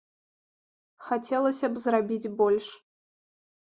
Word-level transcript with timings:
Хацелася 1.11 1.65
б 1.77 1.85
зрабіць 1.87 2.31
больш. 2.43 2.77